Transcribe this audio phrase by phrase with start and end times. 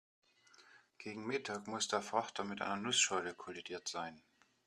[0.97, 4.19] Gegen Mittag muss der Frachter mit einer Nussschale kollidiert sein.